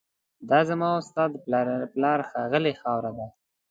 [0.49, 1.23] دا زما او ستا
[1.81, 3.11] د پلار ښاغلې خاوره